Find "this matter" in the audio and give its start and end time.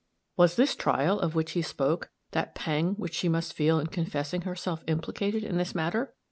5.59-6.15